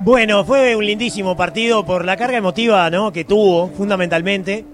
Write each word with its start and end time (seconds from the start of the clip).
Bueno, 0.00 0.44
fue 0.44 0.76
un 0.76 0.86
lindísimo 0.86 1.36
partido 1.36 1.84
por 1.84 2.04
la 2.04 2.16
carga 2.16 2.38
emotiva 2.38 2.88
¿no? 2.88 3.12
que 3.12 3.24
tuvo, 3.24 3.68
fundamentalmente. 3.76 4.64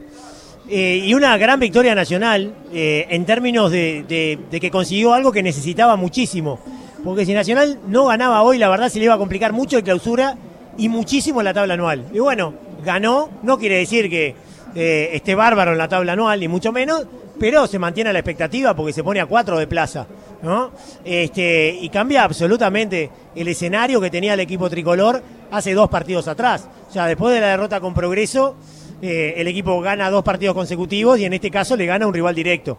Eh, 0.68 1.00
y 1.02 1.14
una 1.14 1.38
gran 1.38 1.58
victoria 1.58 1.94
nacional 1.94 2.52
eh, 2.72 3.06
en 3.08 3.24
términos 3.24 3.70
de, 3.70 4.38
de, 4.50 4.60
que 4.60 4.70
consiguió 4.70 5.14
algo 5.14 5.32
que 5.32 5.42
necesitaba 5.42 5.96
muchísimo. 5.96 6.60
Porque 7.02 7.24
si 7.24 7.32
Nacional 7.32 7.78
no 7.88 8.06
ganaba 8.06 8.42
hoy, 8.42 8.58
la 8.58 8.68
verdad 8.68 8.90
se 8.90 8.98
le 8.98 9.06
iba 9.06 9.14
a 9.14 9.18
complicar 9.18 9.54
mucho 9.54 9.78
el 9.78 9.84
clausura 9.84 10.36
y 10.76 10.90
muchísimo 10.90 11.42
la 11.42 11.54
tabla 11.54 11.74
anual. 11.74 12.04
Y 12.12 12.18
bueno, 12.18 12.52
ganó, 12.84 13.30
no 13.42 13.58
quiere 13.58 13.78
decir 13.78 14.10
que 14.10 14.34
eh, 14.74 15.10
esté 15.14 15.34
bárbaro 15.34 15.72
en 15.72 15.78
la 15.78 15.88
tabla 15.88 16.12
anual, 16.12 16.38
ni 16.38 16.48
mucho 16.48 16.70
menos, 16.70 17.06
pero 17.40 17.66
se 17.66 17.78
mantiene 17.78 18.12
la 18.12 18.18
expectativa 18.18 18.74
porque 18.74 18.92
se 18.92 19.02
pone 19.02 19.20
a 19.20 19.26
cuatro 19.26 19.58
de 19.58 19.66
plaza. 19.66 20.06
¿No? 20.44 20.70
Este, 21.04 21.76
y 21.80 21.88
cambia 21.88 22.22
absolutamente 22.22 23.10
el 23.34 23.48
escenario 23.48 24.00
que 24.00 24.10
tenía 24.10 24.34
el 24.34 24.40
equipo 24.40 24.68
tricolor 24.70 25.22
hace 25.50 25.72
dos 25.74 25.88
partidos 25.88 26.28
atrás. 26.28 26.68
O 26.88 26.92
sea, 26.92 27.06
después 27.06 27.34
de 27.34 27.40
la 27.40 27.48
derrota 27.48 27.80
con 27.80 27.94
progreso, 27.94 28.54
eh, 29.02 29.34
el 29.38 29.48
equipo 29.48 29.80
gana 29.80 30.10
dos 30.10 30.22
partidos 30.22 30.54
consecutivos 30.54 31.18
y 31.18 31.24
en 31.24 31.32
este 31.32 31.50
caso 31.50 31.76
le 31.76 31.86
gana 31.86 32.06
un 32.06 32.14
rival 32.14 32.34
directo. 32.34 32.78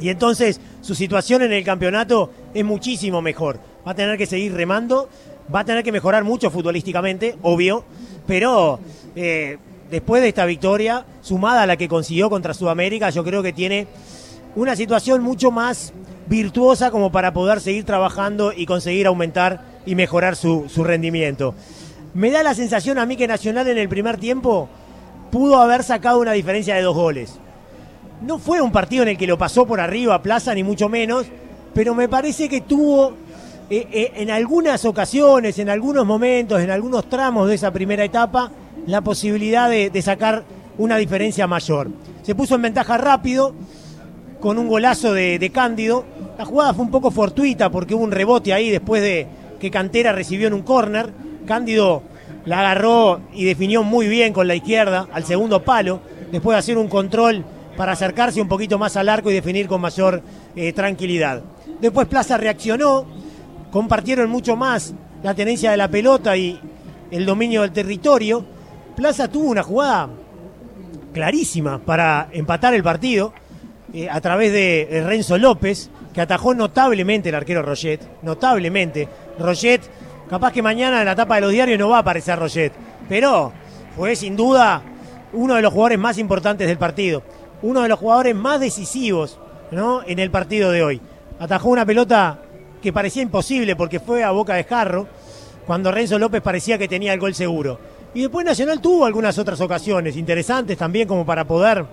Y 0.00 0.10
entonces 0.10 0.60
su 0.82 0.94
situación 0.94 1.42
en 1.42 1.52
el 1.52 1.64
campeonato 1.64 2.30
es 2.54 2.64
muchísimo 2.64 3.22
mejor. 3.22 3.58
Va 3.86 3.92
a 3.92 3.94
tener 3.94 4.18
que 4.18 4.26
seguir 4.26 4.52
remando, 4.54 5.08
va 5.52 5.60
a 5.60 5.64
tener 5.64 5.82
que 5.82 5.90
mejorar 5.90 6.22
mucho 6.22 6.50
futbolísticamente, 6.50 7.36
obvio, 7.42 7.84
pero 8.26 8.78
eh, 9.16 9.56
después 9.90 10.20
de 10.22 10.28
esta 10.28 10.44
victoria, 10.44 11.04
sumada 11.22 11.62
a 11.62 11.66
la 11.66 11.76
que 11.76 11.88
consiguió 11.88 12.28
contra 12.28 12.52
Sudamérica, 12.52 13.10
yo 13.10 13.24
creo 13.24 13.42
que 13.42 13.52
tiene 13.52 13.86
una 14.54 14.76
situación 14.76 15.22
mucho 15.22 15.50
más 15.50 15.92
virtuosa 16.28 16.90
como 16.90 17.10
para 17.10 17.32
poder 17.32 17.60
seguir 17.60 17.84
trabajando 17.84 18.52
y 18.54 18.66
conseguir 18.66 19.06
aumentar 19.06 19.62
y 19.86 19.94
mejorar 19.94 20.36
su, 20.36 20.66
su 20.68 20.84
rendimiento. 20.84 21.54
Me 22.14 22.30
da 22.30 22.42
la 22.42 22.54
sensación 22.54 22.98
a 22.98 23.06
mí 23.06 23.16
que 23.16 23.26
Nacional 23.26 23.68
en 23.68 23.78
el 23.78 23.88
primer 23.88 24.16
tiempo 24.18 24.68
pudo 25.30 25.60
haber 25.60 25.82
sacado 25.82 26.20
una 26.20 26.32
diferencia 26.32 26.74
de 26.74 26.82
dos 26.82 26.94
goles. 26.94 27.38
No 28.20 28.38
fue 28.38 28.60
un 28.60 28.72
partido 28.72 29.02
en 29.04 29.10
el 29.10 29.18
que 29.18 29.26
lo 29.26 29.38
pasó 29.38 29.66
por 29.66 29.80
arriba 29.80 30.14
a 30.14 30.22
Plaza, 30.22 30.54
ni 30.54 30.64
mucho 30.64 30.88
menos, 30.88 31.26
pero 31.74 31.94
me 31.94 32.08
parece 32.08 32.48
que 32.48 32.62
tuvo 32.62 33.14
eh, 33.70 33.86
eh, 33.92 34.12
en 34.16 34.30
algunas 34.30 34.84
ocasiones, 34.84 35.58
en 35.58 35.68
algunos 35.68 36.06
momentos, 36.06 36.60
en 36.60 36.70
algunos 36.70 37.08
tramos 37.08 37.48
de 37.48 37.54
esa 37.54 37.70
primera 37.70 38.02
etapa, 38.02 38.50
la 38.86 39.02
posibilidad 39.02 39.68
de, 39.68 40.02
sacar 40.02 40.42
una 40.78 40.96
diferencia 40.96 41.46
mayor. 41.46 41.90
Se 42.22 42.34
puso 42.34 42.54
en 42.54 42.62
ventaja 42.62 42.96
rápido, 42.96 43.54
con 44.40 44.58
un 44.58 44.68
golazo 44.68 45.12
de, 45.12 45.50
Cándido. 45.52 46.04
La 46.38 46.44
jugada 46.44 46.74
fue 46.74 46.84
un 46.84 46.90
poco 46.90 47.10
fortuita 47.10 47.70
porque 47.70 47.94
hubo 47.94 48.04
un 48.04 48.12
rebote 48.12 48.52
ahí 48.52 48.70
después 48.70 49.02
de 49.02 49.26
que 49.58 49.70
Cantera 49.70 50.12
recibió 50.12 50.46
en 50.46 50.54
un 50.54 50.62
córner. 50.62 51.12
Cándido 51.46 52.02
la 52.44 52.60
agarró 52.60 53.20
y 53.32 53.44
definió 53.44 53.82
muy 53.82 54.08
bien 54.08 54.32
con 54.32 54.46
la 54.46 54.54
izquierda 54.54 55.08
al 55.12 55.24
segundo 55.24 55.62
palo, 55.62 56.00
después 56.30 56.54
de 56.54 56.58
hacer 56.58 56.78
un 56.78 56.88
control 56.88 57.44
para 57.76 57.92
acercarse 57.92 58.40
un 58.40 58.48
poquito 58.48 58.78
más 58.78 58.96
al 58.96 59.08
arco 59.08 59.30
y 59.30 59.34
definir 59.34 59.66
con 59.66 59.80
mayor 59.80 60.22
eh, 60.56 60.72
tranquilidad. 60.72 61.42
Después 61.80 62.08
Plaza 62.08 62.36
reaccionó, 62.36 63.06
compartieron 63.70 64.30
mucho 64.30 64.56
más 64.56 64.94
la 65.22 65.34
tenencia 65.34 65.70
de 65.70 65.76
la 65.76 65.88
pelota 65.88 66.36
y 66.36 66.60
el 67.10 67.26
dominio 67.26 67.62
del 67.62 67.72
territorio. 67.72 68.44
Plaza 68.96 69.28
tuvo 69.28 69.48
una 69.48 69.62
jugada 69.62 70.08
clarísima 71.12 71.78
para 71.78 72.28
empatar 72.32 72.74
el 72.74 72.82
partido 72.82 73.32
eh, 73.94 74.08
a 74.10 74.20
través 74.20 74.52
de 74.52 75.02
Renzo 75.06 75.38
López, 75.38 75.90
que 76.12 76.20
atajó 76.20 76.54
notablemente 76.54 77.28
el 77.28 77.34
arquero 77.34 77.62
Roget, 77.62 78.00
notablemente. 78.22 79.08
Roget 79.38 79.82
Capaz 80.28 80.52
que 80.52 80.60
mañana 80.60 81.00
en 81.00 81.06
la 81.06 81.16
tapa 81.16 81.36
de 81.36 81.40
los 81.40 81.52
diarios 81.52 81.78
no 81.78 81.88
va 81.88 81.96
a 81.96 82.00
aparecer 82.00 82.38
Roget, 82.38 82.72
pero 83.08 83.50
fue 83.96 84.14
sin 84.14 84.36
duda 84.36 84.82
uno 85.32 85.54
de 85.54 85.62
los 85.62 85.72
jugadores 85.72 85.98
más 85.98 86.18
importantes 86.18 86.68
del 86.68 86.76
partido, 86.76 87.22
uno 87.62 87.80
de 87.80 87.88
los 87.88 87.98
jugadores 87.98 88.34
más 88.34 88.60
decisivos 88.60 89.38
¿no? 89.70 90.02
en 90.06 90.18
el 90.18 90.30
partido 90.30 90.70
de 90.70 90.82
hoy. 90.82 91.00
Atajó 91.38 91.70
una 91.70 91.86
pelota 91.86 92.42
que 92.82 92.92
parecía 92.92 93.22
imposible 93.22 93.74
porque 93.74 94.00
fue 94.00 94.22
a 94.22 94.30
boca 94.32 94.54
de 94.54 94.64
jarro, 94.64 95.06
cuando 95.66 95.90
Renzo 95.90 96.18
López 96.18 96.42
parecía 96.42 96.76
que 96.76 96.88
tenía 96.88 97.14
el 97.14 97.20
gol 97.20 97.34
seguro. 97.34 97.78
Y 98.12 98.20
después 98.22 98.44
Nacional 98.44 98.82
tuvo 98.82 99.06
algunas 99.06 99.38
otras 99.38 99.60
ocasiones 99.62 100.16
interesantes 100.16 100.76
también 100.76 101.08
como 101.08 101.24
para 101.24 101.46
poder, 101.46 101.86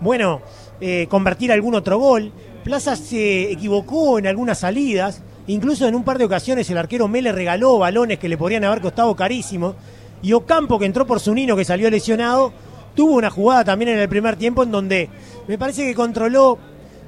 bueno, 0.00 0.40
eh, 0.80 1.06
convertir 1.08 1.52
algún 1.52 1.74
otro 1.74 1.98
gol. 1.98 2.32
Plaza 2.64 2.96
se 2.96 3.50
equivocó 3.50 4.18
en 4.18 4.26
algunas 4.26 4.58
salidas, 4.58 5.22
Incluso 5.48 5.88
en 5.88 5.94
un 5.94 6.04
par 6.04 6.18
de 6.18 6.26
ocasiones 6.26 6.68
el 6.68 6.76
arquero 6.76 7.08
Mele 7.08 7.32
regaló 7.32 7.78
balones 7.78 8.18
que 8.18 8.28
le 8.28 8.36
podrían 8.36 8.64
haber 8.64 8.82
costado 8.82 9.16
carísimo. 9.16 9.74
Y 10.20 10.34
Ocampo, 10.34 10.78
que 10.78 10.84
entró 10.84 11.06
por 11.06 11.20
su 11.20 11.34
nino, 11.34 11.56
que 11.56 11.64
salió 11.64 11.88
lesionado, 11.90 12.52
tuvo 12.94 13.14
una 13.14 13.30
jugada 13.30 13.64
también 13.64 13.92
en 13.92 13.98
el 13.98 14.10
primer 14.10 14.36
tiempo 14.36 14.62
en 14.62 14.70
donde 14.70 15.08
me 15.46 15.56
parece 15.56 15.86
que 15.86 15.94
controló 15.94 16.58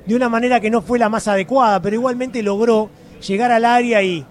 de 0.06 0.14
una 0.14 0.30
manera 0.30 0.58
que 0.58 0.70
no 0.70 0.80
fue 0.80 0.98
la 0.98 1.10
más 1.10 1.28
adecuada, 1.28 1.82
pero 1.82 1.96
igualmente 1.96 2.42
logró 2.42 2.88
llegar 3.28 3.52
al 3.52 3.66
área 3.66 4.02
y, 4.02 4.24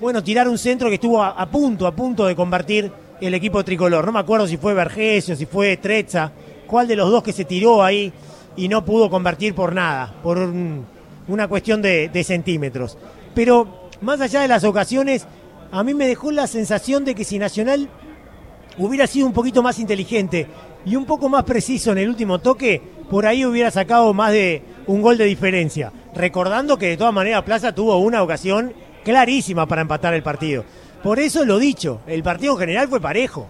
bueno, 0.00 0.24
tirar 0.24 0.48
un 0.48 0.56
centro 0.56 0.88
que 0.88 0.94
estuvo 0.94 1.22
a, 1.22 1.46
punto, 1.50 1.86
a 1.86 1.94
punto 1.94 2.24
de 2.24 2.34
convertir 2.34 2.90
el 3.20 3.34
equipo 3.34 3.62
tricolor. 3.62 4.06
No 4.06 4.12
me 4.12 4.20
acuerdo 4.20 4.46
si 4.46 4.56
fue 4.56 4.72
Vergesio, 4.72 5.36
si 5.36 5.44
fue 5.44 5.76
Trezza, 5.76 6.32
cuál 6.72 6.88
de 6.88 6.96
los 6.96 7.10
dos 7.10 7.22
que 7.22 7.32
se 7.32 7.44
tiró 7.44 7.84
ahí 7.84 8.12
y 8.56 8.66
no 8.66 8.84
pudo 8.84 9.08
convertir 9.08 9.54
por 9.54 9.72
nada, 9.72 10.12
por 10.24 10.38
una 11.28 11.46
cuestión 11.46 11.80
de 11.82 12.24
centímetros 12.26 12.96
pero 13.34 13.88
más 14.00 14.20
allá 14.20 14.40
de 14.42 14.48
las 14.48 14.64
ocasiones, 14.64 15.26
a 15.70 15.82
mí 15.82 15.94
me 15.94 16.06
dejó 16.06 16.30
la 16.30 16.46
sensación 16.46 17.04
de 17.04 17.14
que 17.14 17.24
si 17.24 17.38
Nacional 17.38 17.88
hubiera 18.78 19.06
sido 19.06 19.26
un 19.26 19.32
poquito 19.32 19.62
más 19.62 19.78
inteligente 19.78 20.46
y 20.84 20.96
un 20.96 21.04
poco 21.04 21.28
más 21.28 21.44
preciso 21.44 21.92
en 21.92 21.98
el 21.98 22.08
último 22.08 22.40
toque, 22.40 22.82
por 23.10 23.26
ahí 23.26 23.44
hubiera 23.44 23.70
sacado 23.70 24.12
más 24.12 24.32
de 24.32 24.62
un 24.86 25.02
gol 25.02 25.18
de 25.18 25.24
diferencia. 25.24 25.92
Recordando 26.14 26.78
que 26.78 26.88
de 26.88 26.96
todas 26.96 27.14
maneras 27.14 27.42
Plaza 27.42 27.74
tuvo 27.74 27.96
una 27.98 28.22
ocasión 28.22 28.72
clarísima 29.04 29.66
para 29.66 29.82
empatar 29.82 30.14
el 30.14 30.22
partido. 30.22 30.64
Por 31.02 31.18
eso 31.18 31.44
lo 31.44 31.58
dicho, 31.58 32.00
el 32.06 32.22
partido 32.22 32.54
en 32.54 32.60
general 32.60 32.88
fue 32.88 33.00
parejo. 33.00 33.46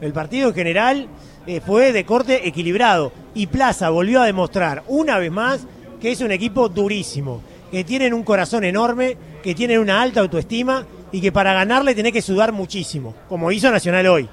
El 0.00 0.12
partido 0.12 0.48
en 0.48 0.54
general 0.54 1.08
eh, 1.46 1.60
fue 1.64 1.92
de 1.92 2.04
corte 2.04 2.46
equilibrado 2.46 3.12
y 3.34 3.46
Plaza 3.46 3.90
volvió 3.90 4.20
a 4.20 4.26
demostrar 4.26 4.82
una 4.88 5.18
vez 5.18 5.32
más 5.32 5.66
que 6.00 6.12
es 6.12 6.20
un 6.20 6.32
equipo 6.32 6.68
durísimo, 6.68 7.42
que 7.70 7.84
tienen 7.84 8.14
un 8.14 8.22
corazón 8.22 8.64
enorme, 8.64 9.16
que 9.42 9.54
tienen 9.54 9.78
una 9.78 10.00
alta 10.00 10.20
autoestima 10.20 10.86
y 11.12 11.20
que 11.20 11.32
para 11.32 11.52
ganarle 11.52 11.94
tenés 11.94 12.12
que 12.12 12.22
sudar 12.22 12.52
muchísimo, 12.52 13.14
como 13.28 13.52
hizo 13.52 13.70
Nacional 13.70 14.06
hoy. 14.06 14.28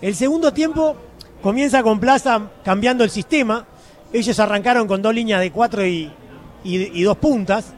El 0.00 0.14
segundo 0.14 0.52
tiempo 0.52 0.96
comienza 1.42 1.82
con 1.82 2.00
Plaza 2.00 2.50
cambiando 2.64 3.04
el 3.04 3.10
sistema. 3.10 3.66
Ellos 4.12 4.38
arrancaron 4.40 4.86
con 4.86 5.02
dos 5.02 5.14
líneas 5.14 5.40
de 5.40 5.50
cuatro 5.50 5.86
y, 5.86 6.12
dos 7.02 7.16
puntas. 7.18 7.72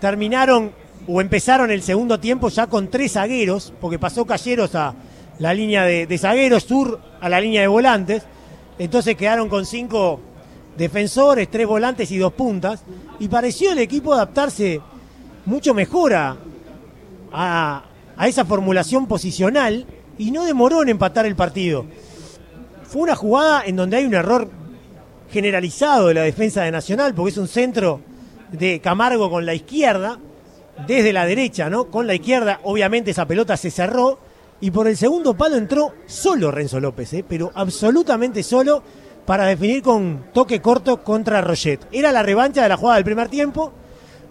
Terminaron 0.00 0.72
o 1.06 1.20
empezaron 1.20 1.70
el 1.70 1.82
segundo 1.82 2.20
tiempo 2.20 2.48
ya 2.48 2.66
con 2.66 2.88
tres 2.88 3.12
zagueros, 3.12 3.72
porque 3.80 3.98
pasó 3.98 4.24
Calleros 4.24 4.74
a 4.74 4.94
la 5.38 5.54
línea 5.54 5.84
de, 5.84 6.06
de 6.06 6.18
zagueros, 6.18 6.64
Sur 6.64 7.00
a 7.20 7.28
la 7.28 7.40
línea 7.40 7.60
de 7.60 7.68
volantes. 7.68 8.24
Entonces 8.78 9.16
quedaron 9.16 9.48
con 9.48 9.66
cinco 9.66 10.20
defensores, 10.76 11.50
tres 11.50 11.66
volantes 11.66 12.10
y 12.10 12.18
dos 12.18 12.32
puntas, 12.32 12.82
y 13.18 13.28
pareció 13.28 13.72
el 13.72 13.78
equipo 13.78 14.14
adaptarse 14.14 14.80
mucho 15.44 15.74
mejor 15.74 16.14
a, 16.14 16.36
a, 17.32 17.82
esa 18.26 18.44
formulación 18.44 19.06
posicional 19.06 19.86
y 20.18 20.30
no 20.30 20.44
demoró 20.44 20.82
en 20.82 20.90
empatar 20.90 21.26
el 21.26 21.36
partido. 21.36 21.86
Fue 22.84 23.02
una 23.02 23.16
jugada 23.16 23.64
en 23.64 23.76
donde 23.76 23.96
hay 23.96 24.04
un 24.04 24.14
error 24.14 24.50
generalizado 25.30 26.08
de 26.08 26.14
la 26.14 26.22
defensa 26.22 26.62
de 26.62 26.70
Nacional, 26.70 27.14
porque 27.14 27.30
es 27.30 27.38
un 27.38 27.48
centro 27.48 28.00
de 28.52 28.80
Camargo 28.80 29.30
con 29.30 29.46
la 29.46 29.54
izquierda, 29.54 30.18
desde 30.86 31.12
la 31.12 31.26
derecha, 31.26 31.70
¿no? 31.70 31.86
Con 31.86 32.06
la 32.06 32.14
izquierda, 32.14 32.60
obviamente 32.64 33.10
esa 33.10 33.26
pelota 33.26 33.56
se 33.56 33.70
cerró, 33.70 34.18
y 34.62 34.70
por 34.70 34.86
el 34.86 34.96
segundo 34.96 35.34
palo 35.34 35.56
entró 35.56 35.92
solo 36.06 36.52
Renzo 36.52 36.78
López, 36.78 37.12
¿eh? 37.14 37.24
pero 37.28 37.50
absolutamente 37.52 38.44
solo 38.44 38.80
para 39.26 39.44
definir 39.44 39.82
con 39.82 40.26
toque 40.32 40.62
corto 40.62 41.02
contra 41.02 41.40
Roget. 41.40 41.80
Era 41.90 42.12
la 42.12 42.22
revancha 42.22 42.62
de 42.62 42.68
la 42.68 42.76
jugada 42.76 42.94
del 42.94 43.04
primer 43.04 43.28
tiempo. 43.28 43.72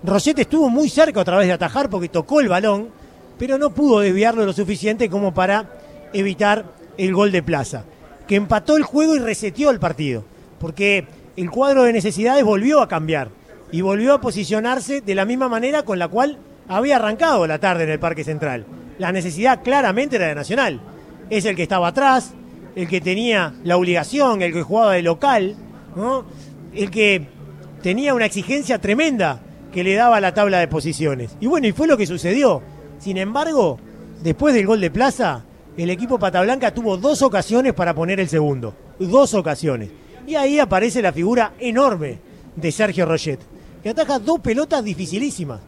Roget 0.05 0.39
estuvo 0.39 0.69
muy 0.69 0.87
cerca 0.87 1.19
otra 1.19 1.37
vez 1.37 1.47
de 1.47 1.53
atajar 1.53 1.89
porque 1.89 2.07
tocó 2.07 2.39
el 2.39 2.47
balón, 2.47 2.91
pero 3.37 3.57
no 3.57 3.71
pudo 3.71 3.99
desviarlo 3.99 4.45
lo 4.45 4.53
suficiente 4.53 5.09
como 5.09 5.33
para 5.33 5.69
evitar 6.13 6.63
el 6.97 7.13
gol 7.13 7.33
de 7.33 7.43
Plaza, 7.43 7.83
que 8.25 8.37
empató 8.37 8.77
el 8.77 8.83
juego 8.83 9.17
y 9.17 9.19
reseteó 9.19 9.69
el 9.69 9.79
partido, 9.81 10.23
porque 10.61 11.07
el 11.35 11.51
cuadro 11.51 11.83
de 11.83 11.91
necesidades 11.91 12.45
volvió 12.45 12.79
a 12.79 12.87
cambiar 12.87 13.31
y 13.69 13.81
volvió 13.81 14.13
a 14.13 14.21
posicionarse 14.21 15.01
de 15.01 15.15
la 15.15 15.25
misma 15.25 15.49
manera 15.49 15.83
con 15.83 15.99
la 15.99 16.07
cual 16.07 16.37
había 16.69 16.95
arrancado 16.95 17.45
la 17.47 17.59
tarde 17.59 17.83
en 17.83 17.89
el 17.89 17.99
Parque 17.99 18.23
Central. 18.23 18.65
La 19.01 19.11
necesidad 19.11 19.63
claramente 19.63 20.17
era 20.17 20.27
de 20.27 20.35
Nacional. 20.35 20.79
Es 21.31 21.45
el 21.45 21.55
que 21.55 21.63
estaba 21.63 21.87
atrás, 21.87 22.35
el 22.75 22.87
que 22.87 23.01
tenía 23.01 23.51
la 23.63 23.75
obligación, 23.75 24.43
el 24.43 24.53
que 24.53 24.61
jugaba 24.61 24.93
de 24.93 25.01
local, 25.01 25.55
el 26.71 26.91
que 26.91 27.27
tenía 27.81 28.13
una 28.13 28.27
exigencia 28.27 28.77
tremenda 28.77 29.41
que 29.73 29.83
le 29.83 29.95
daba 29.95 30.21
la 30.21 30.35
tabla 30.35 30.59
de 30.59 30.67
posiciones. 30.67 31.35
Y 31.39 31.47
bueno, 31.47 31.65
y 31.65 31.71
fue 31.71 31.87
lo 31.87 31.97
que 31.97 32.05
sucedió. 32.05 32.61
Sin 32.99 33.17
embargo, 33.17 33.79
después 34.21 34.53
del 34.53 34.67
gol 34.67 34.79
de 34.79 34.91
Plaza, 34.91 35.45
el 35.77 35.89
equipo 35.89 36.19
Patablanca 36.19 36.71
tuvo 36.71 36.95
dos 36.95 37.23
ocasiones 37.23 37.73
para 37.73 37.95
poner 37.95 38.19
el 38.19 38.29
segundo. 38.29 38.75
Dos 38.99 39.33
ocasiones. 39.33 39.89
Y 40.27 40.35
ahí 40.35 40.59
aparece 40.59 41.01
la 41.01 41.11
figura 41.11 41.53
enorme 41.59 42.19
de 42.55 42.71
Sergio 42.71 43.07
Roget, 43.07 43.39
que 43.81 43.89
ataja 43.89 44.19
dos 44.19 44.41
pelotas 44.41 44.83
dificilísimas. 44.83 45.59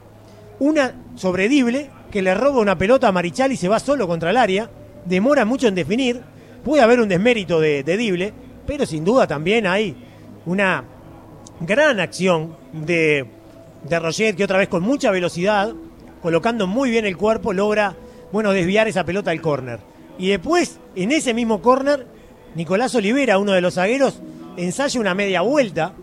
Una 0.60 0.94
sobre 1.16 1.50
Dible, 1.50 1.90
que 2.14 2.22
le 2.22 2.36
roba 2.36 2.60
una 2.60 2.78
pelota 2.78 3.08
a 3.08 3.12
Marichal 3.12 3.52
y 3.54 3.58
se 3.58 3.68
va 3.68 3.80
solo 3.80 4.08
contra 4.08 4.30
el 4.30 4.38
área. 4.38 4.70
Demora 5.04 5.46
mucho 5.46 5.68
en 5.68 5.74
definir. 5.74 6.22
Puede 6.64 6.84
haber 6.84 7.00
un 7.00 7.10
desmérito 7.10 7.60
de, 7.60 7.82
Dible, 7.82 8.32
pero 8.68 8.86
sin 8.86 9.04
duda 9.04 9.26
también 9.26 9.66
hay 9.66 9.96
una 10.46 10.84
gran 11.60 12.00
acción 12.00 12.56
de, 12.72 13.26
de 13.90 14.34
que 14.38 14.44
otra 14.44 14.60
vez 14.60 14.68
con 14.68 14.84
mucha 14.84 15.10
velocidad, 15.10 15.74
colocando 16.22 16.68
muy 16.68 16.92
bien 16.92 17.08
el 17.08 17.18
cuerpo, 17.18 17.52
logra 17.52 17.96
bueno, 18.32 18.52
desviar 18.52 18.88
esa 18.88 19.04
pelota 19.04 19.32
al 19.32 19.42
córner. 19.42 19.80
Y 20.20 20.28
después, 20.28 20.80
en 20.96 21.12
ese 21.12 21.34
mismo 21.34 21.64
córner, 21.64 22.06
Nicolás 22.54 22.94
Olivera, 22.94 23.40
uno 23.40 23.54
de 23.54 23.62
los 23.62 23.74
zagueros, 23.74 24.22
ensaya 24.56 25.00
una 25.00 25.16
media 25.16 25.42
vuelta 25.42 25.94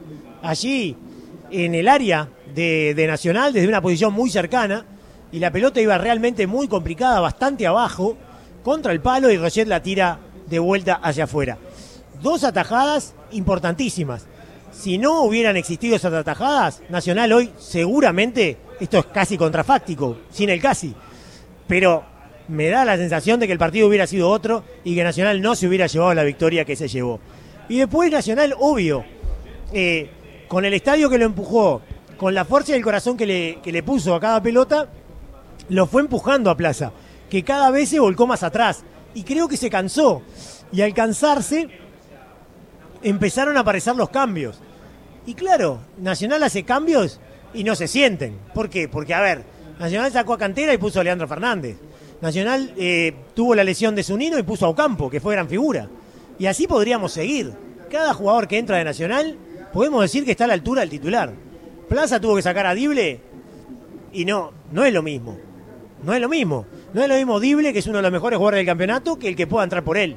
allí 0.43 0.97
en 1.53 1.77
el 1.77 1.87
área 1.87 2.29
de, 2.53 2.95
de, 2.97 3.07
Nacional 3.07 3.53
desde 3.53 3.69
una 3.69 3.81
posición 3.81 4.13
muy 4.13 4.29
cercana 4.29 4.87
y 5.33 5.39
la 5.39 5.51
pelota 5.51 5.81
iba 5.81 5.99
realmente 5.99 6.47
muy 6.47 6.69
complicada, 6.69 7.21
bastante 7.21 7.67
abajo, 7.67 8.17
contra 8.63 8.93
el 8.93 9.01
palo 9.01 9.31
y 9.31 9.37
Roget 9.37 9.69
la 9.69 9.83
tira 9.83 10.19
de 10.49 10.59
vuelta 10.59 10.95
hacia 10.95 11.25
afuera. 11.25 11.59
Dos 12.23 12.45
atajadas 12.45 13.15
importantísimas. 13.31 14.27
Si 14.73 14.99
no 14.99 15.23
hubieran 15.23 15.57
existido 15.57 15.97
esas 15.97 16.13
atajadas, 16.13 16.83
Nacional 16.89 17.33
hoy 17.33 17.51
seguramente, 17.59 18.59
esto 18.81 18.99
es 18.99 19.07
casi 19.07 19.37
contrafáctico, 19.37 20.19
sin 20.31 20.51
el 20.51 20.61
casi, 20.61 20.95
pero 21.67 22.05
me 22.49 22.69
da 22.69 22.85
la 22.85 22.97
sensación 22.97 23.39
de 23.39 23.47
que 23.47 23.53
el 23.53 23.59
partido 23.59 23.87
hubiera 23.87 24.07
sido 24.07 24.29
otro 24.29 24.65
y 24.85 24.95
que 24.95 25.05
Nacional 25.05 25.41
no 25.41 25.55
se 25.55 25.69
hubiera 25.69 25.87
llevado 25.87 26.15
la 26.15 26.25
victoria 26.25 26.65
que 26.65 26.77
se 26.77 26.89
llevó. 26.89 27.21
Y 27.69 27.79
después 27.79 28.11
Nacional, 28.11 28.55
obvio, 28.59 29.05
eh, 29.73 30.11
con 30.49 30.65
el 30.65 30.75
estadio 30.75 31.09
que 31.09 31.19
lo 31.19 31.27
empujó, 31.27 31.81
con 32.17 32.35
la 32.35 32.45
fuerza 32.45 32.73
del 32.73 32.83
corazón 32.83 33.17
que 33.17 33.27
le, 33.27 33.59
que 33.63 33.73
le 33.73 33.83
puso 33.83 34.15
a 34.15 34.21
cada 34.21 34.43
pelota, 34.43 34.89
lo 35.71 35.87
fue 35.87 36.03
empujando 36.03 36.51
a 36.51 36.57
Plaza, 36.57 36.93
que 37.31 37.43
cada 37.43 37.71
vez 37.71 37.89
se 37.89 38.01
volcó 38.01 38.27
más 38.27 38.43
atrás. 38.43 38.85
Y 39.15 39.23
creo 39.23 39.49
que 39.49 39.57
se 39.57 39.71
cansó. 39.71 40.23
Y 40.71 40.83
al 40.83 40.93
cansarse, 40.95 41.69
empezaron 43.03 43.57
a 43.57 43.61
aparecer 43.61 43.97
los 43.97 44.11
cambios. 44.11 44.61
Y 45.27 45.35
claro, 45.35 45.81
Nacional 45.99 46.43
hace 46.43 46.65
cambios 46.65 47.21
y 47.55 47.65
no 47.65 47.75
se 47.75 47.89
sienten. 47.89 48.39
¿Por 48.55 48.69
qué? 48.69 48.89
Porque, 48.89 49.15
a 49.15 49.21
ver, 49.21 49.45
Nacional 49.79 50.13
sacó 50.13 50.35
a 50.35 50.39
Cantera 50.39 50.75
y 50.75 50.79
puso 50.79 51.01
a 51.01 51.05
Leandro 51.05 51.29
Fernández. 51.29 51.77
Nacional 52.21 52.75
eh, 52.77 53.15
tuvo 53.35 53.55
la 53.55 53.65
lesión 53.65 53.95
de 53.95 54.03
Zunino 54.03 54.39
y 54.39 54.43
puso 54.43 54.67
a 54.67 54.69
Ocampo, 54.69 55.09
que 55.09 55.21
fue 55.21 55.35
gran 55.35 55.49
figura. 55.49 55.89
Y 56.39 56.47
así 56.47 56.67
podríamos 56.67 57.13
seguir. 57.13 57.53
Cada 57.91 58.13
jugador 58.15 58.47
que 58.47 58.59
entra 58.59 58.77
de 58.77 58.85
Nacional, 58.85 59.37
podemos 59.73 60.03
decir 60.03 60.25
que 60.25 60.33
está 60.33 60.45
a 60.45 60.49
la 60.49 60.55
altura 60.55 60.81
del 60.81 60.91
titular. 60.91 61.33
Plaza 61.89 62.21
tuvo 62.21 62.37
que 62.37 62.43
sacar 62.43 62.67
a 62.67 62.75
Dible 62.75 63.21
y 64.13 64.25
no, 64.25 64.53
no 64.71 64.85
es 64.85 64.93
lo 64.93 65.03
mismo. 65.03 65.39
No 66.03 66.15
es 66.15 66.21
lo 66.21 66.29
mismo. 66.29 66.67
No 66.93 67.03
es 67.03 67.09
lo 67.09 67.15
mismo 67.15 67.41
Dible, 67.41 67.73
que 67.73 67.81
es 67.81 67.87
uno 67.87 67.99
de 67.99 68.03
los 68.03 68.13
mejores 68.13 68.37
jugadores 68.37 68.59
del 68.59 68.67
campeonato, 68.67 69.19
que 69.19 69.29
el 69.29 69.37
que 69.37 69.47
pueda 69.47 69.65
entrar 69.65 69.85
por 69.85 69.97
él. 69.97 70.17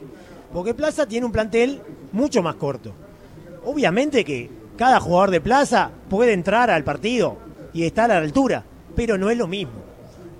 Porque 0.53 0.73
Plaza 0.73 1.05
tiene 1.05 1.25
un 1.25 1.31
plantel 1.31 1.81
mucho 2.11 2.41
más 2.41 2.55
corto. 2.55 2.93
Obviamente 3.65 4.23
que 4.23 4.49
cada 4.77 4.99
jugador 4.99 5.31
de 5.31 5.41
Plaza 5.41 5.91
puede 6.09 6.33
entrar 6.33 6.69
al 6.69 6.83
partido 6.83 7.37
y 7.73 7.83
estar 7.83 8.11
a 8.11 8.15
la 8.15 8.21
altura, 8.21 8.63
pero 8.95 9.17
no 9.17 9.29
es 9.29 9.37
lo 9.37 9.47
mismo. 9.47 9.83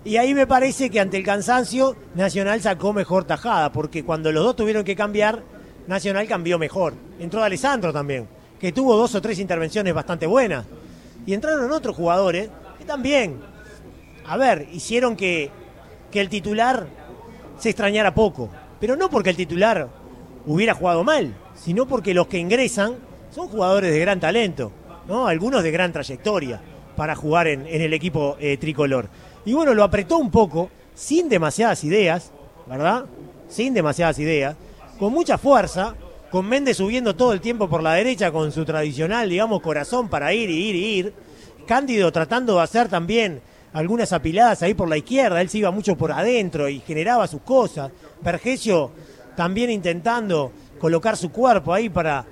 Y 0.05 0.17
ahí 0.17 0.33
me 0.33 0.47
parece 0.47 0.89
que 0.89 0.99
ante 0.99 1.17
el 1.17 1.23
cansancio, 1.23 1.95
Nacional 2.13 2.61
sacó 2.61 2.91
mejor 2.91 3.23
tajada, 3.23 3.71
porque 3.71 4.03
cuando 4.03 4.31
los 4.31 4.43
dos 4.43 4.55
tuvieron 4.55 4.83
que 4.83 4.95
cambiar, 4.95 5.43
Nacional 5.87 6.27
cambió 6.27 6.59
mejor. 6.59 6.93
Entró 7.19 7.41
Alessandro 7.41 7.93
también, 7.93 8.27
que 8.59 8.71
tuvo 8.71 8.97
dos 8.97 9.15
o 9.15 9.21
tres 9.21 9.39
intervenciones 9.39 9.93
bastante 9.93 10.27
buenas. 10.27 10.65
Y 11.25 11.33
entraron 11.33 11.71
otros 11.71 11.95
jugadores 11.95 12.49
que 12.77 12.83
también, 12.83 13.39
a 14.25 14.37
ver, 14.37 14.67
hicieron 14.71 15.15
que, 15.15 15.51
que 16.11 16.21
el 16.21 16.29
titular 16.29 16.87
se 17.57 17.69
extrañara 17.69 18.13
poco. 18.13 18.49
Pero 18.79 18.95
no 18.95 19.09
porque 19.09 19.29
el 19.29 19.35
titular 19.35 19.87
hubiera 20.45 20.73
jugado 20.73 21.03
mal, 21.03 21.33
sino 21.55 21.87
porque 21.87 22.13
los 22.13 22.27
que 22.27 22.37
ingresan 22.37 22.95
son 23.31 23.47
jugadores 23.47 23.91
de 23.91 23.99
gran 23.99 24.19
talento, 24.19 24.71
¿no? 25.07 25.27
Algunos 25.27 25.63
de 25.63 25.71
gran 25.71 25.91
trayectoria 25.91 26.61
para 26.95 27.15
jugar 27.15 27.47
en, 27.47 27.65
en 27.65 27.81
el 27.81 27.93
equipo 27.93 28.37
eh, 28.39 28.57
tricolor. 28.57 29.09
Y 29.45 29.53
bueno, 29.53 29.73
lo 29.73 29.83
apretó 29.83 30.17
un 30.17 30.31
poco, 30.31 30.69
sin 30.93 31.29
demasiadas 31.29 31.83
ideas, 31.83 32.31
¿verdad? 32.67 33.05
Sin 33.49 33.73
demasiadas 33.73 34.19
ideas, 34.19 34.55
con 34.99 35.11
mucha 35.11 35.37
fuerza, 35.37 35.95
con 36.29 36.47
Méndez 36.47 36.77
subiendo 36.77 37.15
todo 37.15 37.33
el 37.33 37.41
tiempo 37.41 37.69
por 37.69 37.83
la 37.83 37.93
derecha 37.93 38.31
con 38.31 38.51
su 38.51 38.65
tradicional, 38.65 39.29
digamos, 39.29 39.61
corazón 39.61 40.09
para 40.09 40.33
ir 40.33 40.49
y 40.49 40.69
ir 40.69 40.75
y 40.75 40.85
ir. 40.85 41.13
Cándido 41.67 42.11
tratando 42.11 42.55
de 42.55 42.61
hacer 42.61 42.89
también 42.89 43.41
algunas 43.73 44.13
apiladas 44.13 44.61
ahí 44.61 44.73
por 44.73 44.87
la 44.87 44.97
izquierda, 44.97 45.41
él 45.41 45.49
se 45.49 45.59
iba 45.59 45.71
mucho 45.71 45.95
por 45.97 46.11
adentro 46.11 46.69
y 46.69 46.79
generaba 46.79 47.27
sus 47.27 47.41
cosas. 47.41 47.91
Vergesio 48.21 48.91
también 49.35 49.69
intentando 49.69 50.51
colocar 50.79 51.17
su 51.17 51.31
cuerpo 51.31 51.73
ahí 51.73 51.89
para 51.89 52.25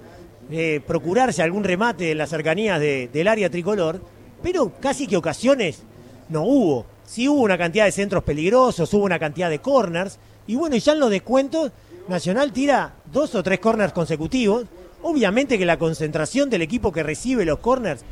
eh, 0.49 0.81
procurarse 0.85 1.41
algún 1.41 1.63
remate 1.63 2.11
en 2.11 2.17
las 2.17 2.29
cercanías 2.29 2.79
de, 2.79 3.09
del 3.11 3.27
área 3.27 3.49
tricolor, 3.49 4.01
pero 4.43 4.71
casi 4.79 5.07
que 5.07 5.17
ocasiones 5.17 5.83
no 6.29 6.43
hubo. 6.43 6.85
Sí 7.05 7.27
hubo 7.27 7.41
una 7.41 7.57
cantidad 7.57 7.85
de 7.85 7.91
centros 7.91 8.23
peligrosos, 8.23 8.93
hubo 8.93 9.03
una 9.03 9.19
cantidad 9.19 9.49
de 9.49 9.59
corners, 9.59 10.19
y 10.47 10.55
bueno, 10.55 10.75
ya 10.77 10.93
en 10.93 10.99
los 10.99 11.09
descuentos, 11.09 11.71
Nacional 12.07 12.51
tira 12.51 12.95
dos 13.11 13.35
o 13.35 13.43
tres 13.43 13.59
corners 13.59 13.93
consecutivos. 13.93 14.65
Obviamente 15.03 15.57
que 15.57 15.65
la 15.65 15.77
concentración 15.77 16.49
del 16.49 16.61
equipo 16.61 16.91
que 16.91 17.03
recibe 17.03 17.45
los 17.45 17.59
corners 17.59 18.03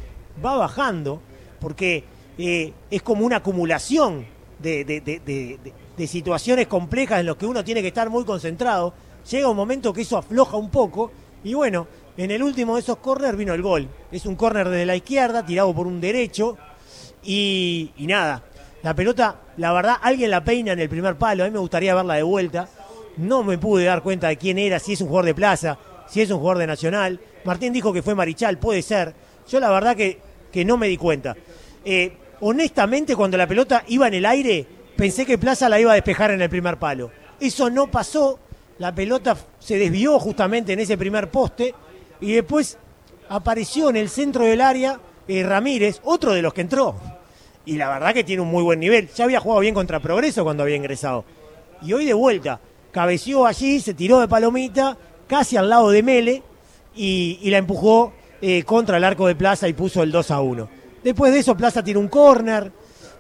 va 0.44 0.56
bajando, 0.58 1.22
porque 1.60 2.04
eh, 2.40 2.74
es 2.90 3.02
como 3.02 3.26
una 3.26 3.38
acumulación 3.38 4.26
de, 4.60 4.86
de, 4.86 5.70
de, 5.98 6.08
situaciones 6.08 6.68
complejas 6.68 7.20
en 7.20 7.26
las 7.26 7.36
que 7.36 7.46
uno 7.46 7.66
tiene 7.66 7.82
que 7.82 7.90
estar 7.90 8.10
muy 8.10 8.24
concentrado. 8.24 8.94
Llega 9.30 9.50
un 9.50 9.58
momento 9.58 9.92
que 9.92 10.02
eso 10.02 10.18
afloja 10.18 10.56
un 10.56 10.70
poco, 10.70 11.12
y 11.44 11.54
bueno, 11.54 11.88
en 12.16 12.32
el 12.32 12.42
último 12.42 12.76
de 12.76 12.82
esos 12.82 12.98
corners 12.98 13.38
vino 13.38 13.54
el 13.54 13.62
gol. 13.62 13.90
Es 14.10 14.26
un 14.26 14.36
corner 14.36 14.70
desde 14.70 14.86
la 14.86 14.96
izquierda, 14.96 15.46
tirado 15.46 15.74
por 15.76 15.86
un 15.86 16.00
derecho, 16.00 16.58
y, 17.24 17.92
y 17.98 18.08
nada, 18.08 18.42
la 18.84 18.94
pelota, 18.94 19.42
la 19.58 19.74
verdad, 19.74 19.98
alguien 20.02 20.32
la 20.32 20.42
peina 20.42 20.72
en 20.72 20.80
el 20.80 20.88
primer 20.88 21.18
palo. 21.18 21.44
A 21.44 21.48
mí 21.48 21.52
me 21.52 21.60
gustaría 21.60 21.94
verla 21.94 22.14
de 22.14 22.24
vuelta. 22.24 22.70
No 23.18 23.44
me 23.44 23.58
pude 23.58 23.84
dar 23.84 24.02
cuenta 24.02 24.30
de 24.30 24.38
quién 24.38 24.58
era, 24.58 24.80
si 24.80 24.94
es 24.94 25.02
un 25.02 25.08
jugador 25.10 25.26
de 25.26 25.36
plaza, 25.36 25.78
si 26.08 26.22
es 26.22 26.32
un 26.32 26.40
jugador 26.40 26.60
de 26.60 26.68
Nacional. 26.68 27.20
Martín 27.44 27.74
dijo 27.74 27.92
que 27.92 28.02
fue 28.02 28.16
Marichal, 28.16 28.58
puede 28.58 28.82
ser. 28.82 29.14
Yo 29.50 29.60
la 29.60 29.70
verdad 29.70 29.98
que, 29.98 30.20
que 30.54 30.64
no 30.64 30.78
me 30.78 30.88
di 30.88 30.96
cuenta. 30.96 31.36
Eh, 31.84 32.14
honestamente, 32.42 33.16
cuando 33.16 33.38
la 33.38 33.48
pelota 33.48 33.84
iba 33.88 34.08
en 34.08 34.14
el 34.14 34.26
aire, 34.26 34.66
pensé 34.96 35.26
que 35.26 35.38
Plaza 35.38 35.70
la 35.70 35.80
iba 35.80 35.92
a 35.92 35.96
despejar 35.96 36.32
en 36.32 36.42
el 36.42 36.50
primer 36.50 36.78
palo. 36.78 37.12
Eso 37.40 37.70
no 37.70 37.88
pasó. 37.88 38.40
La 38.78 38.94
pelota 38.94 39.38
se 39.60 39.78
desvió 39.78 40.20
justamente 40.20 40.74
en 40.74 40.80
ese 40.80 40.98
primer 40.98 41.30
poste 41.30 41.74
y 42.22 42.34
después 42.34 42.78
apareció 43.28 43.90
en 43.90 43.98
el 43.98 44.10
centro 44.10 44.46
del 44.46 44.62
área 44.62 45.00
eh, 45.28 45.44
Ramírez, 45.44 46.00
otro 46.04 46.34
de 46.34 46.42
los 46.42 46.54
que 46.54 46.62
entró 46.62 46.96
y 47.70 47.78
la 47.78 47.88
verdad 47.88 48.16
que 48.16 48.24
tiene 48.24 48.42
un 48.42 48.50
muy 48.50 48.64
buen 48.64 48.80
nivel. 48.80 49.10
Ya 49.16 49.26
había 49.26 49.40
jugado 49.40 49.62
bien 49.62 49.76
contra 49.76 50.00
Progreso 50.00 50.44
cuando 50.44 50.64
había 50.64 50.76
ingresado. 50.76 51.24
Y 51.84 51.94
hoy 51.94 52.06
de 52.06 52.14
vuelta, 52.14 52.60
cabeció 52.92 53.46
allí, 53.46 53.80
se 53.80 53.94
tiró 53.94 54.20
de 54.20 54.28
palomita, 54.28 54.98
casi 55.28 55.56
al 55.56 55.70
lado 55.70 55.92
de 55.92 56.02
Mele, 56.02 56.42
y, 56.96 57.48
la 57.50 57.60
empujó 57.60 58.12
eh, 58.42 58.64
contra 58.64 58.98
el 58.98 59.04
arco 59.04 59.28
de 59.28 59.36
Plaza 59.36 59.68
y 59.68 59.74
puso 59.74 60.02
el 60.02 60.12
2 60.12 60.32
a 60.32 60.42
1. 60.42 60.70
Después 61.04 61.32
de 61.32 61.40
eso, 61.40 61.56
Plaza 61.56 61.84
tiró 61.84 62.00
un 62.00 62.08
córner, 62.08 62.72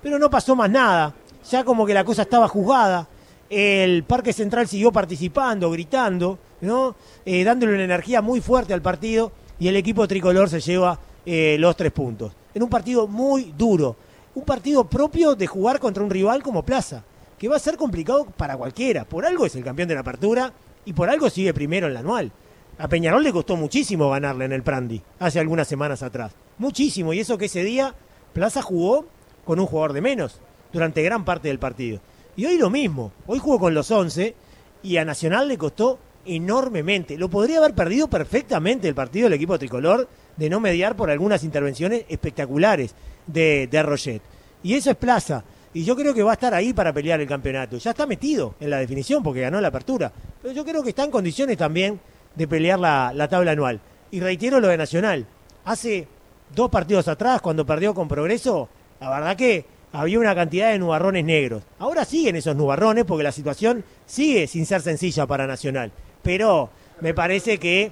pero 0.01 0.19
no 0.19 0.29
pasó 0.29 0.55
más 0.55 0.69
nada. 0.69 1.13
Ya 1.49 1.63
como 1.63 1.85
que 1.85 1.93
la 1.93 2.03
cosa 2.03 2.23
estaba 2.23 2.47
juzgada. 2.47 3.07
El 3.49 4.03
Parque 4.03 4.33
Central 4.33 4.67
siguió 4.67 4.91
participando, 4.91 5.71
gritando, 5.71 6.37
¿no? 6.61 6.95
Eh, 7.25 7.43
dándole 7.43 7.73
una 7.73 7.83
energía 7.83 8.21
muy 8.21 8.41
fuerte 8.41 8.73
al 8.73 8.81
partido 8.81 9.31
y 9.59 9.67
el 9.67 9.75
equipo 9.75 10.07
tricolor 10.07 10.49
se 10.49 10.59
lleva 10.59 10.99
eh, 11.25 11.57
los 11.59 11.75
tres 11.75 11.91
puntos. 11.91 12.31
En 12.53 12.63
un 12.63 12.69
partido 12.69 13.07
muy 13.07 13.53
duro 13.57 13.95
un 14.35 14.45
partido 14.45 14.85
propio 14.85 15.35
de 15.35 15.47
jugar 15.47 15.79
contra 15.79 16.03
un 16.03 16.09
rival 16.09 16.43
como 16.43 16.63
Plaza, 16.63 17.03
que 17.37 17.47
va 17.47 17.55
a 17.55 17.59
ser 17.59 17.77
complicado 17.77 18.25
para 18.25 18.57
cualquiera. 18.57 19.05
Por 19.05 19.25
algo 19.25 19.45
es 19.45 19.55
el 19.55 19.63
campeón 19.63 19.87
de 19.87 19.95
la 19.95 20.01
apertura 20.01 20.53
y 20.85 20.93
por 20.93 21.09
algo 21.09 21.29
sigue 21.29 21.53
primero 21.53 21.87
en 21.87 21.93
la 21.93 21.99
anual. 22.01 22.31
A 22.79 22.87
Peñarol 22.87 23.25
le 23.25 23.33
costó 23.33 23.57
muchísimo 23.57 24.09
ganarle 24.09 24.45
en 24.45 24.53
el 24.53 24.63
Prandi 24.63 25.01
hace 25.19 25.37
algunas 25.37 25.67
semanas 25.67 26.01
atrás. 26.01 26.31
Muchísimo. 26.57 27.11
Y 27.11 27.19
eso 27.19 27.37
que 27.37 27.45
ese 27.45 27.61
día 27.61 27.93
Plaza 28.31 28.61
jugó 28.61 29.05
con 29.43 29.59
un 29.59 29.65
jugador 29.65 29.91
de 29.91 29.99
menos 29.99 30.39
durante 30.71 31.03
gran 31.03 31.25
parte 31.25 31.49
del 31.49 31.59
partido. 31.59 31.99
Y 32.37 32.45
hoy 32.45 32.57
lo 32.57 32.69
mismo. 32.69 33.11
Hoy 33.27 33.37
jugó 33.39 33.59
con 33.59 33.73
los 33.73 33.91
11 33.91 34.33
y 34.81 34.95
a 34.95 35.03
Nacional 35.03 35.49
le 35.49 35.57
costó 35.57 35.99
enormemente. 36.25 37.17
Lo 37.17 37.29
podría 37.29 37.57
haber 37.57 37.73
perdido 37.73 38.09
perfectamente 38.09 38.87
el 38.87 38.95
partido 38.95 39.25
del 39.25 39.33
equipo 39.33 39.59
tricolor 39.59 40.07
de 40.37 40.49
no 40.49 40.61
mediar 40.61 40.95
por 40.95 41.09
algunas 41.09 41.43
intervenciones 41.43 42.05
espectaculares 42.07 42.95
de, 43.27 43.67
de. 43.67 44.21
Y 44.63 44.75
eso 44.75 44.91
es 44.91 44.95
Plaza. 44.95 45.43
y 45.73 45.83
yo 45.83 45.97
creo 45.97 46.13
que 46.13 46.23
va 46.23 46.31
a 46.31 46.35
estar 46.35 46.53
ahí 46.53 46.71
para 46.71 46.93
pelear 46.93 47.19
el 47.19 47.27
campeonato. 47.27 47.77
Ya 47.77 47.91
está 47.91 48.05
metido 48.05 48.55
en 48.61 48.69
la 48.69 48.77
definición 48.77 49.21
porque 49.21 49.41
ganó 49.41 49.59
la 49.59 49.67
apertura, 49.67 50.13
pero 50.41 50.53
yo 50.53 50.63
creo 50.63 50.81
que 50.81 50.89
está 50.89 51.03
en 51.03 51.11
condiciones 51.11 51.57
también 51.57 51.99
de 52.39 52.47
pelear 52.47 52.79
la, 52.79 53.11
la 53.13 53.27
tabla 53.27 53.51
anual. 53.51 53.81
Y 54.11 54.21
reitero 54.21 54.61
lo 54.61 54.69
de 54.69 54.77
Nacional. 54.77 55.25
Hace 55.65 56.07
dos 56.55 56.69
partidos 56.69 57.09
atrás, 57.09 57.41
cuando 57.41 57.65
perdió 57.65 57.93
con 57.93 58.07
Progreso, 58.07 58.69
la 59.01 59.09
verdad 59.09 59.35
que 59.35 59.65
había 59.91 60.19
una 60.19 60.33
cantidad 60.33 60.71
de 60.71 60.79
nubarrones 60.79 61.25
negros. 61.25 61.63
Ahora 61.79 62.05
siguen 62.05 62.37
esos 62.37 62.55
nubarrones 62.55 63.03
porque 63.03 63.25
la 63.25 63.33
situación 63.33 63.83
sigue 64.05 64.47
sin 64.47 64.65
ser 64.65 64.81
sencilla 64.81 65.27
para 65.27 65.47
Nacional. 65.47 65.91
Pero 66.23 66.69
me 67.01 67.13
parece 67.13 67.57
que 67.57 67.91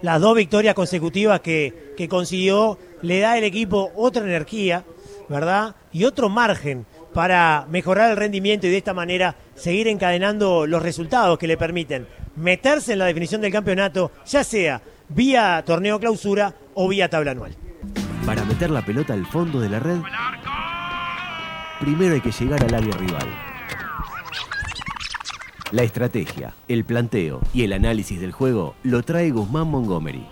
las 0.00 0.20
dos 0.20 0.36
victorias 0.36 0.76
consecutivas 0.76 1.40
que, 1.40 1.92
que 1.96 2.08
consiguió 2.08 2.78
le 3.02 3.18
da 3.18 3.32
al 3.32 3.42
equipo 3.42 3.90
otra 3.96 4.22
energía, 4.22 4.84
¿verdad? 5.28 5.74
Y 5.92 6.04
otro 6.04 6.28
margen 6.28 6.86
para 7.12 7.66
mejorar 7.68 8.12
el 8.12 8.16
rendimiento 8.16 8.68
y 8.68 8.70
de 8.70 8.76
esta 8.76 8.94
manera 8.94 9.34
seguir 9.56 9.88
encadenando 9.88 10.68
los 10.68 10.84
resultados 10.84 11.36
que 11.36 11.48
le 11.48 11.56
permiten 11.56 12.06
meterse 12.40 12.94
en 12.94 12.98
la 12.98 13.06
definición 13.06 13.40
del 13.40 13.52
campeonato, 13.52 14.10
ya 14.26 14.42
sea 14.42 14.82
vía 15.08 15.62
torneo 15.64 16.00
clausura 16.00 16.54
o 16.74 16.88
vía 16.88 17.08
tabla 17.08 17.32
anual. 17.32 17.56
Para 18.26 18.44
meter 18.44 18.70
la 18.70 18.84
pelota 18.84 19.12
al 19.12 19.26
fondo 19.26 19.60
de 19.60 19.68
la 19.68 19.80
red, 19.80 19.98
primero 21.80 22.14
hay 22.14 22.20
que 22.20 22.32
llegar 22.32 22.62
al 22.62 22.74
área 22.74 22.96
rival. 22.96 23.26
La 25.72 25.82
estrategia, 25.82 26.52
el 26.66 26.84
planteo 26.84 27.40
y 27.54 27.62
el 27.62 27.72
análisis 27.72 28.20
del 28.20 28.32
juego 28.32 28.74
lo 28.82 29.02
trae 29.02 29.30
Guzmán 29.30 29.68
Montgomery. 29.68 30.26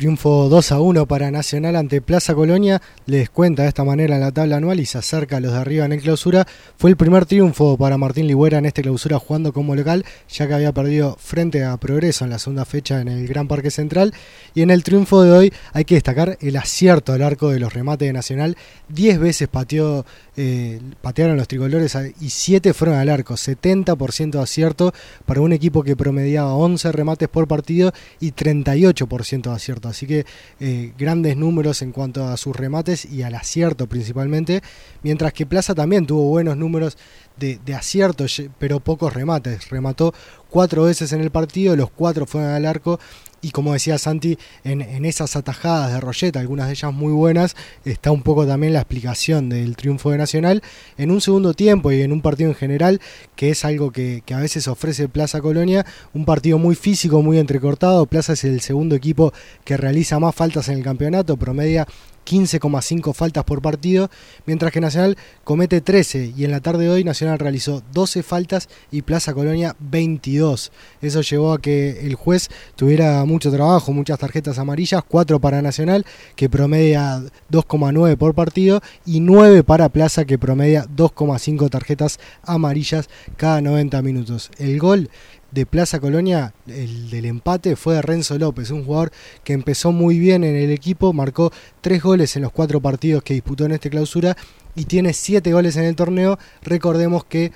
Triunfo 0.00 0.48
2 0.48 0.72
a 0.72 0.80
1 0.80 1.04
para 1.04 1.30
Nacional 1.30 1.76
ante 1.76 2.00
Plaza 2.00 2.34
Colonia. 2.34 2.80
Les 3.04 3.28
cuenta 3.28 3.64
de 3.64 3.68
esta 3.68 3.84
manera 3.84 4.16
la 4.16 4.32
tabla 4.32 4.56
anual 4.56 4.80
y 4.80 4.86
se 4.86 4.96
acerca 4.96 5.36
a 5.36 5.40
los 5.40 5.52
de 5.52 5.58
arriba 5.58 5.84
en 5.84 5.92
el 5.92 6.00
clausura. 6.00 6.46
Fue 6.78 6.88
el 6.88 6.96
primer 6.96 7.26
triunfo 7.26 7.76
para 7.76 7.98
Martín 7.98 8.26
Ligüera 8.26 8.56
en 8.56 8.64
este 8.64 8.80
clausura 8.80 9.18
jugando 9.18 9.52
como 9.52 9.74
local, 9.74 10.06
ya 10.30 10.48
que 10.48 10.54
había 10.54 10.72
perdido 10.72 11.18
frente 11.20 11.64
a 11.64 11.76
Progreso 11.76 12.24
en 12.24 12.30
la 12.30 12.38
segunda 12.38 12.64
fecha 12.64 13.02
en 13.02 13.08
el 13.08 13.28
Gran 13.28 13.46
Parque 13.46 13.70
Central. 13.70 14.14
Y 14.54 14.62
en 14.62 14.70
el 14.70 14.84
triunfo 14.84 15.22
de 15.22 15.32
hoy 15.32 15.52
hay 15.74 15.84
que 15.84 15.96
destacar 15.96 16.38
el 16.40 16.56
acierto 16.56 17.12
al 17.12 17.20
arco 17.20 17.50
de 17.50 17.60
los 17.60 17.74
remates 17.74 18.08
de 18.08 18.14
Nacional. 18.14 18.56
Diez 18.88 19.18
veces 19.18 19.48
pateó, 19.48 20.06
eh, 20.34 20.80
patearon 21.02 21.36
los 21.36 21.46
tricolores 21.46 21.94
y 22.18 22.30
siete 22.30 22.72
fueron 22.72 22.96
al 22.96 23.10
arco. 23.10 23.34
70% 23.34 24.30
de 24.30 24.42
acierto 24.42 24.94
para 25.26 25.42
un 25.42 25.52
equipo 25.52 25.82
que 25.82 25.94
promediaba 25.94 26.54
11 26.54 26.90
remates 26.90 27.28
por 27.28 27.46
partido 27.46 27.92
y 28.18 28.32
38% 28.32 29.42
de 29.42 29.54
acierto 29.54 29.89
Así 29.90 30.06
que 30.06 30.24
eh, 30.60 30.92
grandes 30.96 31.36
números 31.36 31.82
en 31.82 31.92
cuanto 31.92 32.26
a 32.26 32.36
sus 32.36 32.56
remates 32.56 33.04
y 33.04 33.22
al 33.22 33.34
acierto 33.34 33.86
principalmente. 33.86 34.62
Mientras 35.02 35.32
que 35.32 35.46
Plaza 35.46 35.74
también 35.74 36.06
tuvo 36.06 36.28
buenos 36.28 36.56
números 36.56 36.96
de, 37.36 37.58
de 37.64 37.74
acierto, 37.74 38.26
pero 38.58 38.80
pocos 38.80 39.12
remates. 39.12 39.68
Remató 39.70 40.14
cuatro 40.48 40.84
veces 40.84 41.12
en 41.12 41.20
el 41.20 41.30
partido, 41.30 41.76
los 41.76 41.90
cuatro 41.90 42.26
fueron 42.26 42.50
al 42.50 42.66
arco 42.66 42.98
y 43.42 43.50
como 43.50 43.72
decía 43.72 43.98
Santi, 43.98 44.38
en, 44.64 45.04
esas 45.04 45.36
atajadas 45.36 45.92
de 45.92 46.00
Rolleta, 46.00 46.40
algunas 46.40 46.66
de 46.66 46.74
ellas 46.74 46.92
muy 46.92 47.12
buenas, 47.12 47.56
está 47.84 48.12
un 48.12 48.22
poco 48.22 48.46
también 48.46 48.72
la 48.72 48.80
explicación 48.80 49.48
del 49.48 49.76
triunfo 49.76 50.10
de 50.10 50.18
Nacional 50.18 50.62
en 50.98 51.10
un 51.10 51.20
segundo 51.20 51.54
tiempo 51.54 51.90
y 51.92 52.02
en 52.02 52.12
un 52.12 52.20
partido 52.20 52.50
en 52.50 52.56
general, 52.56 53.00
que 53.36 53.50
es 53.50 53.64
algo 53.64 53.90
que, 53.90 54.22
que 54.26 54.34
a 54.34 54.40
veces 54.40 54.68
ofrece 54.68 55.08
Plaza 55.08 55.40
Colonia, 55.40 55.86
un 56.12 56.24
partido 56.24 56.58
muy 56.58 56.74
físico, 56.74 57.22
muy 57.22 57.38
entrecortado. 57.38 58.06
Plaza 58.06 58.34
es 58.34 58.44
el 58.44 58.60
segundo 58.60 58.94
equipo 58.94 59.32
que 59.64 59.76
realiza 59.76 60.18
más 60.18 60.34
faltas 60.34 60.68
en 60.68 60.78
el 60.78 60.84
campeonato, 60.84 61.36
promedia 61.36 61.86
15,5 62.26 63.12
faltas 63.14 63.44
por 63.44 63.62
partido, 63.62 64.10
mientras 64.46 64.72
que 64.72 64.80
Nacional 64.80 65.16
comete 65.44 65.80
13 65.80 66.34
y 66.36 66.44
en 66.44 66.50
la 66.50 66.60
tarde 66.60 66.84
de 66.84 66.90
hoy 66.90 67.04
Nacional 67.04 67.38
realizó 67.38 67.82
12 67.92 68.22
faltas 68.22 68.68
y 68.90 69.02
Plaza 69.02 69.34
Colonia 69.34 69.76
22. 69.80 70.72
Eso 71.02 71.20
llevó 71.22 71.52
a 71.52 71.60
que 71.60 72.06
el 72.06 72.14
juez 72.14 72.48
tuviera 72.76 73.24
mucho 73.24 73.50
trabajo, 73.50 73.92
muchas 73.92 74.18
tarjetas 74.18 74.58
amarillas, 74.58 75.02
4 75.06 75.40
para 75.40 75.62
Nacional 75.62 76.04
que 76.36 76.48
promedia 76.48 77.20
2,9 77.50 78.16
por 78.16 78.34
partido 78.34 78.80
y 79.04 79.20
9 79.20 79.64
para 79.64 79.88
Plaza 79.88 80.24
que 80.24 80.38
promedia 80.38 80.86
2,5 80.86 81.70
tarjetas 81.70 82.20
amarillas 82.42 83.08
cada 83.36 83.60
90 83.60 84.02
minutos. 84.02 84.50
El 84.58 84.78
gol 84.78 85.10
de 85.50 85.66
Plaza 85.66 86.00
Colonia, 86.00 86.54
el 86.66 87.10
del 87.10 87.24
empate, 87.24 87.76
fue 87.76 87.94
de 87.94 88.02
Renzo 88.02 88.38
López, 88.38 88.70
un 88.70 88.84
jugador 88.84 89.12
que 89.44 89.52
empezó 89.52 89.92
muy 89.92 90.18
bien 90.18 90.44
en 90.44 90.56
el 90.56 90.70
equipo, 90.70 91.12
marcó 91.12 91.52
tres 91.80 92.02
goles 92.02 92.36
en 92.36 92.42
los 92.42 92.52
cuatro 92.52 92.80
partidos 92.80 93.22
que 93.22 93.34
disputó 93.34 93.64
en 93.64 93.72
esta 93.72 93.90
clausura 93.90 94.36
y 94.74 94.84
tiene 94.84 95.12
siete 95.12 95.52
goles 95.52 95.76
en 95.76 95.84
el 95.84 95.96
torneo. 95.96 96.38
Recordemos 96.62 97.24
que 97.24 97.52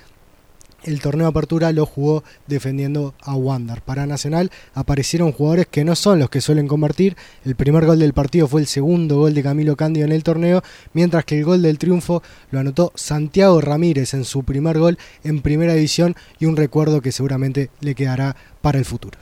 el 0.85 1.01
torneo 1.01 1.27
apertura 1.27 1.71
lo 1.71 1.85
jugó 1.85 2.23
defendiendo 2.47 3.13
a 3.21 3.35
Wander. 3.35 3.81
Para 3.81 4.05
Nacional 4.05 4.51
aparecieron 4.73 5.31
jugadores 5.31 5.67
que 5.67 5.83
no 5.83 5.95
son 5.95 6.19
los 6.19 6.29
que 6.29 6.41
suelen 6.41 6.67
convertir. 6.67 7.17
El 7.43 7.55
primer 7.55 7.85
gol 7.85 7.99
del 7.99 8.13
partido 8.13 8.47
fue 8.47 8.61
el 8.61 8.67
segundo 8.67 9.17
gol 9.17 9.33
de 9.33 9.43
Camilo 9.43 9.75
Cándido 9.75 10.05
en 10.05 10.11
el 10.11 10.23
torneo, 10.23 10.63
mientras 10.93 11.25
que 11.25 11.37
el 11.37 11.45
gol 11.45 11.61
del 11.61 11.77
triunfo 11.77 12.23
lo 12.51 12.59
anotó 12.59 12.91
Santiago 12.95 13.59
Ramírez 13.61 14.13
en 14.13 14.23
su 14.23 14.43
primer 14.43 14.79
gol 14.79 14.97
en 15.23 15.41
primera 15.41 15.73
división 15.73 16.15
y 16.39 16.45
un 16.45 16.55
recuerdo 16.55 17.01
que 17.01 17.11
seguramente 17.11 17.69
le 17.81 17.95
quedará 17.95 18.35
para 18.61 18.77
el 18.77 18.85
futuro. 18.85 19.17